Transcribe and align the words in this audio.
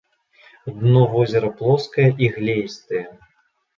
Дно 0.79 1.03
возера 1.11 1.51
плоскае 1.61 2.07
і 2.25 2.31
глеістае. 2.39 3.03